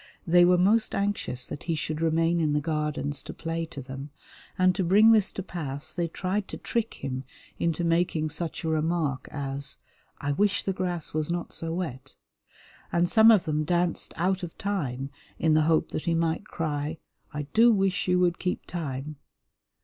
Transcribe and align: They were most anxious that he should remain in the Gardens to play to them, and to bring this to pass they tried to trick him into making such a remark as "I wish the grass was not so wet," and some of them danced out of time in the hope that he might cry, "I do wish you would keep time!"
They 0.25 0.45
were 0.45 0.57
most 0.57 0.95
anxious 0.95 1.45
that 1.45 1.65
he 1.69 1.75
should 1.75 2.01
remain 2.01 2.39
in 2.39 2.53
the 2.53 2.59
Gardens 2.59 3.21
to 3.21 3.35
play 3.35 3.67
to 3.67 3.83
them, 3.83 4.09
and 4.57 4.73
to 4.73 4.83
bring 4.83 5.11
this 5.11 5.31
to 5.33 5.43
pass 5.43 5.93
they 5.93 6.07
tried 6.07 6.47
to 6.47 6.57
trick 6.57 6.95
him 6.95 7.23
into 7.59 7.83
making 7.83 8.31
such 8.31 8.63
a 8.63 8.67
remark 8.69 9.27
as 9.29 9.77
"I 10.17 10.31
wish 10.31 10.63
the 10.63 10.73
grass 10.73 11.13
was 11.13 11.29
not 11.29 11.53
so 11.53 11.71
wet," 11.71 12.15
and 12.91 13.07
some 13.07 13.29
of 13.29 13.45
them 13.45 13.63
danced 13.63 14.15
out 14.17 14.41
of 14.41 14.57
time 14.57 15.11
in 15.37 15.53
the 15.53 15.61
hope 15.69 15.89
that 15.89 16.05
he 16.05 16.15
might 16.15 16.45
cry, 16.45 16.97
"I 17.31 17.43
do 17.53 17.71
wish 17.71 18.07
you 18.07 18.17
would 18.21 18.39
keep 18.39 18.65
time!" 18.65 19.17